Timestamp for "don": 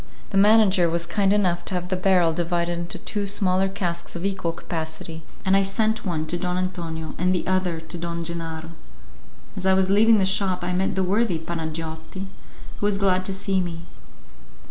6.39-6.57, 7.99-8.23